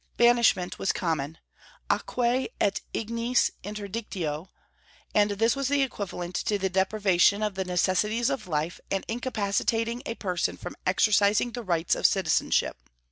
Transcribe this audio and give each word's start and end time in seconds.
Banishment 0.17 0.79
was 0.79 0.91
common, 0.91 1.37
aquae 1.87 2.47
et 2.59 2.81
ignis 2.91 3.51
interdictio; 3.63 4.47
and 5.13 5.29
this 5.33 5.55
was 5.55 5.69
equivalent 5.69 6.33
to 6.35 6.57
the 6.57 6.71
deprivation 6.71 7.43
of 7.43 7.53
the 7.53 7.63
necessities 7.65 8.31
of 8.31 8.47
life 8.47 8.79
and 8.89 9.05
incapacitating 9.07 10.01
a 10.07 10.15
person 10.15 10.57
from 10.57 10.75
exercising 10.87 11.51
the 11.51 11.61
rights 11.61 11.93
of 11.93 12.07
citizenship. 12.07 12.77